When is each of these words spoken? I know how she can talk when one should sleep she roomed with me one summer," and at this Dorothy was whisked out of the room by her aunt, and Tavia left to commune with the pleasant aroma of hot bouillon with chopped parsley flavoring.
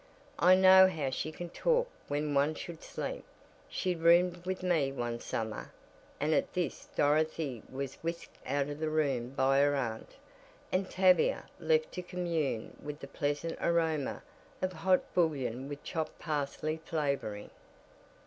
I 0.39 0.55
know 0.55 0.87
how 0.87 1.11
she 1.11 1.31
can 1.31 1.49
talk 1.51 1.87
when 2.07 2.33
one 2.33 2.55
should 2.55 2.81
sleep 2.81 3.23
she 3.69 3.93
roomed 3.93 4.47
with 4.47 4.63
me 4.63 4.91
one 4.91 5.19
summer," 5.19 5.71
and 6.19 6.33
at 6.33 6.53
this 6.53 6.87
Dorothy 6.95 7.61
was 7.71 7.93
whisked 8.01 8.39
out 8.47 8.67
of 8.69 8.79
the 8.79 8.89
room 8.89 9.29
by 9.29 9.59
her 9.59 9.75
aunt, 9.75 10.15
and 10.71 10.89
Tavia 10.89 11.45
left 11.59 11.91
to 11.91 12.01
commune 12.01 12.75
with 12.81 12.99
the 12.99 13.07
pleasant 13.07 13.59
aroma 13.61 14.23
of 14.59 14.73
hot 14.73 15.03
bouillon 15.13 15.69
with 15.69 15.83
chopped 15.83 16.17
parsley 16.17 16.77
flavoring. 16.83 17.51